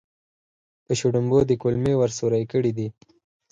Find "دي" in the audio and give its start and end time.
2.77-2.87